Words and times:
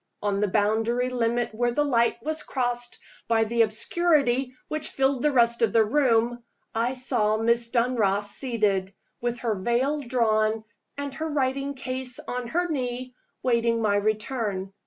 On 0.23 0.39
the 0.39 0.47
boundary 0.47 1.11
limit 1.11 1.53
where 1.53 1.71
the 1.71 1.83
light 1.85 2.17
was 2.23 2.41
crossed 2.41 2.97
by 3.27 3.43
the 3.43 3.61
obscurity 3.61 4.55
which 4.67 4.89
filled 4.89 5.21
the 5.21 5.31
rest 5.31 5.61
of 5.61 5.73
the 5.73 5.83
room, 5.85 6.43
I 6.73 6.95
saw 6.95 7.37
Miss 7.37 7.67
Dunross 7.69 8.27
seated, 8.31 8.95
with 9.21 9.41
her 9.41 9.53
veil 9.53 10.01
drawn 10.01 10.63
and 10.97 11.13
her 11.13 11.29
writing 11.31 11.75
case 11.75 12.19
on 12.27 12.47
her 12.47 12.67
knee, 12.67 13.13
waiting 13.43 13.79
my 13.79 13.95
return. 13.95 14.73